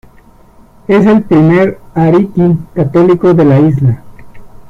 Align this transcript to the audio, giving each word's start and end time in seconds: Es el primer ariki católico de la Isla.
Es 0.87 1.05
el 1.05 1.21
primer 1.21 1.77
ariki 1.93 2.57
católico 2.73 3.35
de 3.35 3.45
la 3.45 3.59
Isla. 3.59 4.01